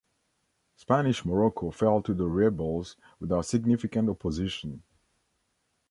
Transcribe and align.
Spanish 0.77 1.23
Morocco 1.23 1.69
fell 1.69 2.01
to 2.01 2.15
the 2.15 2.25
rebels 2.25 2.95
without 3.19 3.45
significant 3.45 4.09
opposition. 4.09 4.81